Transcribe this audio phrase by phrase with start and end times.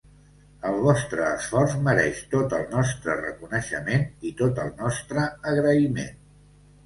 [0.67, 6.19] El vostre esforç mereix tot el nostre reconeixement i tot el nostre agraïment.